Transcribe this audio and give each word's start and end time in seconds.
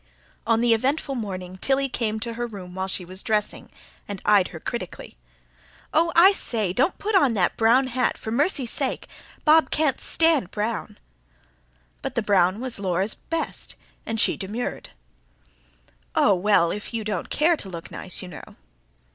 On 0.47 0.61
the 0.61 0.73
eventful 0.73 1.13
morning 1.13 1.57
Tilly 1.57 1.87
came 1.87 2.19
to 2.21 2.33
her 2.33 2.47
room 2.47 2.73
while 2.73 2.87
she 2.87 3.05
was 3.05 3.21
dressing, 3.21 3.69
and 4.07 4.19
eyed 4.25 4.47
her 4.47 4.59
critically. 4.59 5.15
"Oh, 5.93 6.11
I 6.15 6.31
say, 6.31 6.73
don't 6.73 6.97
put 6.97 7.13
on 7.13 7.33
that 7.33 7.55
brown 7.55 7.85
hat... 7.85 8.17
for 8.17 8.31
mercy's 8.31 8.71
sake! 8.71 9.07
Bob 9.45 9.69
can't 9.69 10.01
stand 10.01 10.49
brown." 10.49 10.97
But 12.01 12.15
the 12.15 12.23
brown 12.23 12.59
was 12.59 12.79
Laura's 12.79 13.13
best, 13.13 13.75
and 14.03 14.19
she 14.19 14.35
demurred. 14.37 14.89
"Oh 16.15 16.33
well, 16.33 16.71
if 16.71 16.95
you 16.95 17.03
don't 17.03 17.29
care 17.29 17.55
to 17.57 17.69
look 17.69 17.91
nice, 17.91 18.23
you 18.23 18.27
know 18.29 18.55